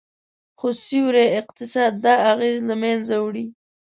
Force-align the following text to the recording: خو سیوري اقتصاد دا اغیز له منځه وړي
خو 0.59 0.67
سیوري 0.85 1.25
اقتصاد 1.41 1.93
دا 2.05 2.13
اغیز 2.31 2.59
له 2.69 2.75
منځه 2.83 3.15
وړي 3.23 3.45